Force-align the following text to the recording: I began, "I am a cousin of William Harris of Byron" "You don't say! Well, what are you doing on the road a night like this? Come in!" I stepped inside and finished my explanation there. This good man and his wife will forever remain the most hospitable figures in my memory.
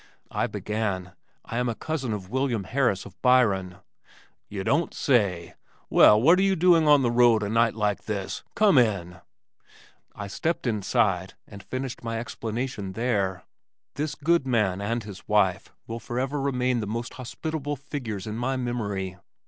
I 0.31 0.47
began, 0.47 1.11
"I 1.45 1.59
am 1.59 1.69
a 1.69 1.75
cousin 1.75 2.11
of 2.11 2.31
William 2.31 2.63
Harris 2.63 3.05
of 3.05 3.21
Byron" 3.21 3.75
"You 4.49 4.63
don't 4.63 4.95
say! 4.95 5.53
Well, 5.91 6.19
what 6.19 6.39
are 6.39 6.41
you 6.41 6.55
doing 6.55 6.87
on 6.87 7.03
the 7.03 7.11
road 7.11 7.43
a 7.43 7.49
night 7.49 7.75
like 7.75 8.05
this? 8.05 8.43
Come 8.55 8.79
in!" 8.79 9.21
I 10.15 10.25
stepped 10.25 10.65
inside 10.65 11.35
and 11.47 11.61
finished 11.61 12.03
my 12.03 12.17
explanation 12.19 12.93
there. 12.93 13.43
This 13.93 14.15
good 14.15 14.47
man 14.47 14.81
and 14.81 15.03
his 15.03 15.27
wife 15.27 15.71
will 15.85 15.99
forever 15.99 16.41
remain 16.41 16.79
the 16.79 16.87
most 16.87 17.13
hospitable 17.13 17.75
figures 17.75 18.25
in 18.25 18.37
my 18.37 18.57
memory. 18.57 19.17